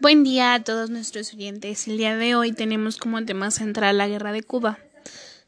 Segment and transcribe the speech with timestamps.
[0.00, 1.88] Buen día a todos nuestros oyentes.
[1.88, 4.78] El día de hoy tenemos como tema central la guerra de Cuba.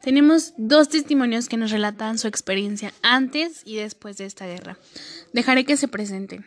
[0.03, 4.77] Tenemos dos testimonios que nos relatan su experiencia antes y después de esta guerra.
[5.33, 6.47] Dejaré que se presenten.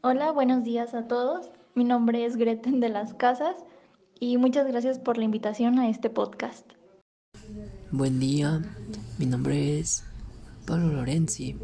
[0.00, 1.48] Hola, buenos días a todos.
[1.76, 3.54] Mi nombre es Greten de las Casas
[4.18, 6.66] y muchas gracias por la invitación a este podcast.
[7.92, 8.60] Buen día,
[9.16, 10.02] mi nombre es
[10.66, 11.54] Pablo Lorenzi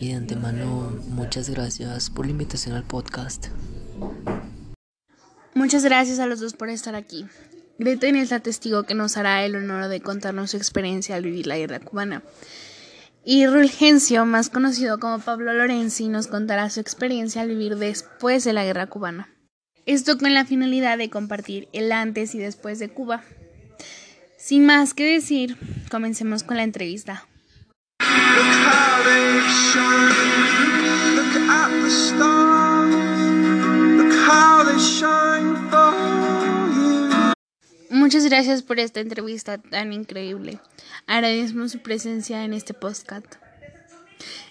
[0.00, 3.50] y de antemano muchas gracias por la invitación al podcast.
[5.54, 7.26] Muchas gracias a los dos por estar aquí.
[7.78, 11.46] Greten es la testigo que nos hará el honor de contarnos su experiencia al vivir
[11.46, 12.22] la guerra cubana.
[13.24, 18.52] Y Rulgencio, más conocido como Pablo Lorenzi, nos contará su experiencia al vivir después de
[18.52, 19.28] la guerra cubana.
[19.86, 23.22] Esto con la finalidad de compartir el antes y después de Cuba.
[24.38, 25.56] Sin más que decir,
[25.90, 27.26] comencemos con la entrevista.
[38.10, 40.58] Muchas gracias por esta entrevista tan increíble.
[41.06, 43.36] Agradecemos su presencia en este podcast.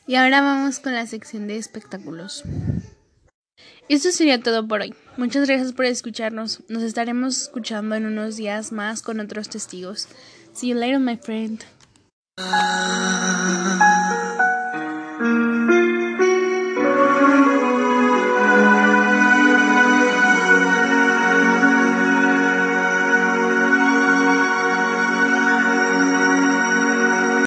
[0.08, 2.46] Y ahora vamos con la sección de espectáculos.
[3.90, 4.96] Esto sería todo por hoy.
[5.18, 6.64] Muchas gracias por escucharnos.
[6.70, 10.08] Nos estaremos escuchando en unos días más con otros testigos.
[10.54, 11.66] See you later, my friend.